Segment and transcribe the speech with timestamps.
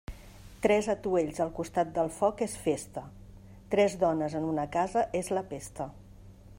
[0.65, 3.05] Tres atuells al costat del foc és festa;
[3.75, 5.89] tres dones en una casa és la pesta.